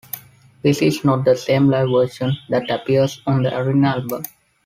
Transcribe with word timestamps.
This 0.63 0.81
is 0.81 1.05
not 1.05 1.25
the 1.25 1.35
same 1.37 1.67
live 1.69 1.89
version 1.91 2.35
that 2.49 2.71
appears 2.71 3.21
on 3.27 3.43
the 3.43 3.55
"Arena" 3.55 3.89
album. 3.89 4.23